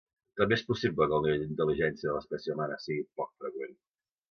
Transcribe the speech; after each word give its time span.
També 0.39 0.55
és 0.59 0.63
possible 0.69 1.07
que 1.11 1.15
el 1.17 1.21
nivell 1.27 1.43
d'intel·ligència 1.43 2.11
de 2.11 2.17
l'espècie 2.17 2.57
humana 2.57 2.81
sigui 2.87 3.07
poc 3.21 3.33
freqüent. 3.45 3.79